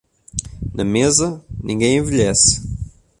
[0.73, 2.63] Na mesa, ninguém envelhece.